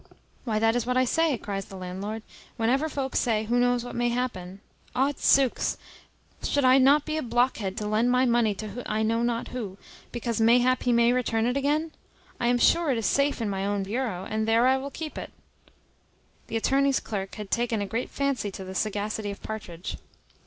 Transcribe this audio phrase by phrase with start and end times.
[0.45, 2.23] "Why, that is what I say," cries the landlord,
[2.57, 4.59] "whenever folks say who knows what may happen!
[4.95, 5.77] Odsooks!
[6.41, 9.77] should not I be a blockhead to lend my money to I know not who,
[10.11, 11.91] because mayhap he may return it again?
[12.39, 15.19] I am sure it is safe in my own bureau, and there I will keep
[15.19, 15.31] it."
[16.47, 19.97] The attorney's clerk had taken a great fancy to the sagacity of Partridge.